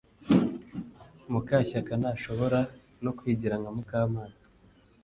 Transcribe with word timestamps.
Mukashyakantashobora 1.31 2.59
no 3.03 3.11
kwigira 3.17 3.55
nka 3.61 3.71
Mukamana 3.75 4.37